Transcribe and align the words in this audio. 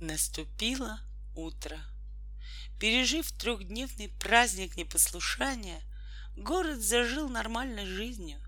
Наступило 0.00 1.00
утро. 1.34 1.80
Пережив 2.78 3.32
трехдневный 3.32 4.08
праздник 4.08 4.76
непослушания, 4.76 5.80
город 6.36 6.82
зажил 6.82 7.30
нормальной 7.30 7.86
жизнью. 7.86 8.38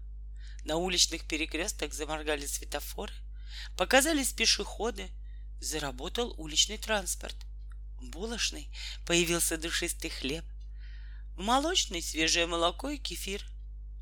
На 0.67 0.77
уличных 0.77 1.27
перекрестках 1.27 1.95
заморгали 1.95 2.45
светофоры, 2.45 3.15
показались 3.79 4.35
пешеходы, 4.35 5.09
заработал 5.59 6.35
уличный 6.37 6.77
транспорт. 6.77 7.37
В 7.99 8.11
булочной 8.11 8.69
появился 9.07 9.57
душистый 9.57 10.11
хлеб, 10.11 10.45
в 11.35 11.41
молочной 11.41 12.03
свежее 12.03 12.45
молоко 12.45 12.91
и 12.91 12.99
кефир, 12.99 13.43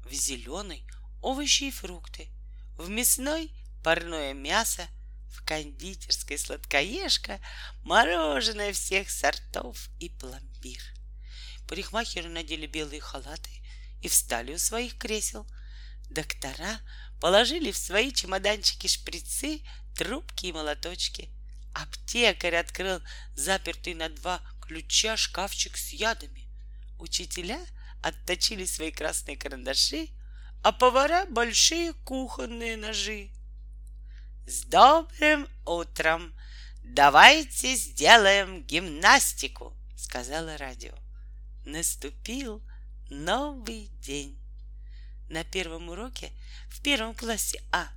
в 0.05 0.13
зеленой 0.13 0.85
овощи 1.23 1.65
и 1.65 1.71
фрукты, 1.71 2.29
в 2.77 2.89
мясной 2.89 3.53
парное 3.85 4.35
мясо, 4.35 4.89
в 5.37 5.45
кондитерской 5.45 6.39
сладкоежка, 6.39 7.41
мороженое 7.85 8.73
всех 8.73 9.11
сортов 9.11 9.89
и 10.01 10.09
пломбир. 10.09 10.81
Парикмахеры 11.69 12.29
надели 12.29 12.67
белые 12.67 13.01
халаты 13.01 13.51
и 14.03 14.09
встали 14.09 14.55
у 14.55 14.59
своих 14.59 14.99
кресел. 14.99 15.47
Доктора 16.11 16.81
положили 17.21 17.71
в 17.71 17.77
свои 17.77 18.13
чемоданчики 18.13 18.87
шприцы, 18.87 19.63
трубки 19.97 20.47
и 20.47 20.53
молоточки. 20.53 21.31
Аптекарь 21.75 22.57
открыл 22.57 23.01
запертый 23.35 23.95
на 23.95 24.09
два 24.09 24.41
ключа 24.63 25.17
шкафчик 25.17 25.77
с 25.77 25.93
ядами. 25.93 26.49
Учителя 26.99 27.61
отточили 28.03 28.65
свои 28.65 28.91
красные 28.91 29.37
карандаши, 29.37 30.09
а 30.63 30.73
повара— 30.73 31.27
большие 31.31 31.93
кухонные 31.93 32.77
ножи. 32.77 33.31
С 34.49 34.63
добрым 34.67 35.49
утром! 35.65 36.33
Давайте 36.85 37.75
сделаем 37.75 38.63
гимнастику, 38.63 39.77
сказала 39.97 40.57
радио. 40.57 40.95
Наступил 41.65 42.63
новый 43.11 43.89
день. 44.01 44.39
На 45.29 45.43
первом 45.43 45.89
уроке 45.89 46.31
в 46.71 46.81
первом 46.81 47.13
классе 47.17 47.61
А 47.73 47.89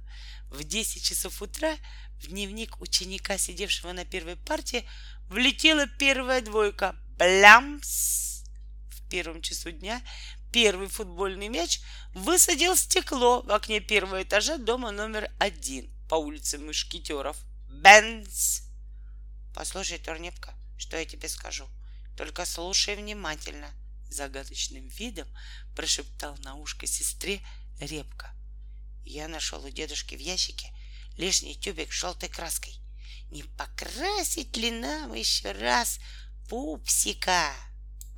в 0.49 0.63
10 0.63 1.03
часов 1.03 1.39
утра 1.43 1.75
в 2.19 2.25
дневник 2.25 2.81
ученика, 2.81 3.37
сидевшего 3.37 3.91
на 3.91 4.03
первой 4.03 4.35
парте, 4.35 4.85
влетела 5.27 5.85
первая 5.85 6.41
двойка. 6.41 6.95
Блямс! 7.19 8.43
В 8.89 9.07
первом 9.07 9.43
часу 9.43 9.71
дня 9.71 10.01
первый 10.51 10.87
футбольный 10.87 11.47
мяч 11.47 11.79
высадил 12.15 12.75
стекло 12.75 13.43
в 13.43 13.51
окне 13.51 13.81
первого 13.81 14.23
этажа 14.23 14.57
дома 14.57 14.89
номер 14.89 15.29
один 15.37 15.93
по 16.09 16.15
улице 16.15 16.57
Мышкетеров. 16.57 17.37
Бенц! 17.69 18.63
Послушай, 19.53 19.99
Турнепка, 19.99 20.53
что 20.77 20.97
я 20.97 21.05
тебе 21.05 21.29
скажу? 21.29 21.67
Только 22.17 22.45
слушай 22.45 22.95
внимательно. 22.95 23.71
Загадочным 24.09 24.87
видом 24.87 25.27
прошептал 25.75 26.35
на 26.39 26.55
ушко 26.55 26.87
сестре 26.87 27.41
Репка. 27.79 28.33
Я 29.05 29.27
нашел 29.27 29.63
у 29.63 29.69
дедушки 29.69 30.15
в 30.15 30.19
ящике 30.19 30.73
лишний 31.15 31.55
тюбик 31.55 31.93
с 31.93 31.95
желтой 31.95 32.27
краской. 32.27 32.73
Не 33.29 33.43
покрасить 33.43 34.57
ли 34.57 34.71
нам 34.71 35.13
еще 35.13 35.51
раз 35.51 35.99
пупсика? 36.49 37.53